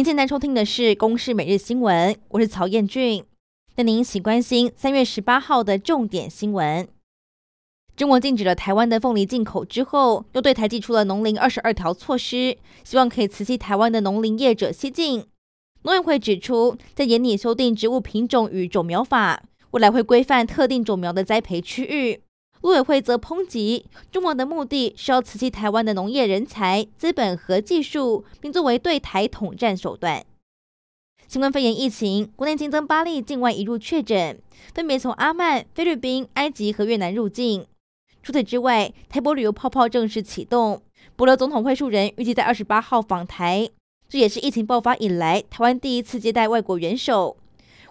[0.00, 3.22] 您现在收听的是《公视每日新闻》，我是曹彦俊。
[3.74, 6.88] 带您一起关心三月十八号的重点新闻。
[7.94, 15.26] 中国禁止了台湾的凤梨进口之后，又对台寄出了农林二十二条措施，希望可以辞退台湾的农林业者西进。
[15.82, 22.22] 农委会指出，在研拟修订植物品种与种苗法，未来会规范特定种苗的栽培区域。
[22.62, 30.24] 陆委会则抨击中国的目的是要辞弃台湾的农业人才、资本和技术，并作为对台统战手段。
[31.26, 34.38] 新冠肺炎疫情，国内新增八例境外移入确诊，
[34.74, 37.66] 分别从阿曼、菲律宾、埃及和越南入境。
[38.22, 40.82] 除此之外，台博旅游泡泡正式启动，
[41.16, 43.70] 帛琉总统会晤人预计在二十八号访台，
[44.08, 47.38] 这也是疫情爆发以来台湾第一次接待外国元首。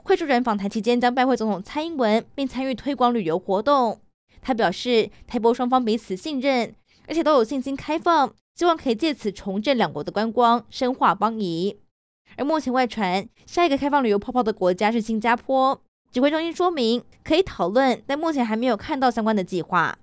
[0.04, 4.00] 会晤人访台期间将拜会总统蔡英文，并参与推广旅游活动。
[4.42, 6.74] 他表示，台波双方彼此信任，
[7.08, 11.78] 而且都有信心开放，希望可以借此重振两国的观光，深化邦谊。
[12.38, 19.98] 而目前外传下一个开放旅游泡泡的国家是新加坡，指挥中心说明可以讨论，但目前还没有看到相关的计划。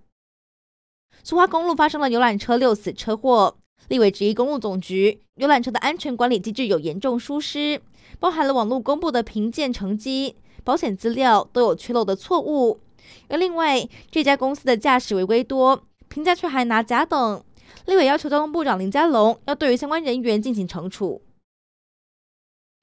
[1.23, 3.57] 苏花公路发生了游览车六死车祸，
[3.89, 7.81] 立委质疑公路总局游览车的安全管理机制有严重疏失，
[8.21, 12.81] 包含了网络公布的评鉴成绩、保险资料都有缺漏的错误。
[13.29, 17.43] 而另外，这家公司的驾驶违规多，评价却还拿甲等。
[17.87, 21.23] 立委要求交通部长林佳龙要对于相关人员进行惩处。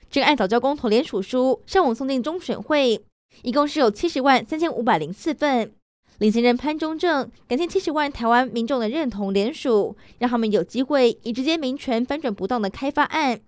[0.09, 3.03] 这个爱早教公投联署书上午送进中选会，
[3.41, 5.73] 一共是有七十万三千五百零四份。
[6.19, 13.41] 领先人潘忠政感谢七十万台湾民众的认同联署，让他们有机会以直接民权翻转不当的开发案。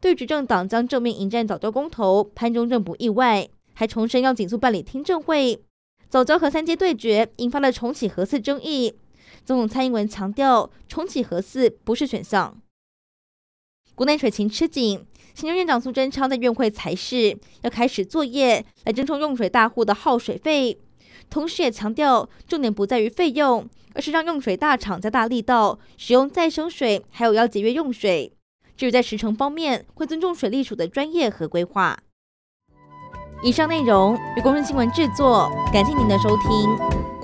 [0.00, 5.62] 对执政党将正面迎战早教公投，潘忠政不意外，还重申要尽速办理听证会。
[6.08, 8.94] 早教和三阶对决引发了重启核四争议，
[9.44, 12.56] 总统蔡英文强调重启核四不是选项。
[13.94, 20.78] 国内水情吃紧，行政院长苏贞昌在院会裁示要开始作业来征收用水大户的耗水费，
[21.28, 28.32] 同时也强调重点不在于费用，而是让用水大厂加大力道使用再生水，还有要节约用水。
[28.76, 31.98] 至于在时程方面，会尊重水利署的专业和规划。
[33.42, 37.15] 以上内容由公视新闻制作，感谢您的收听。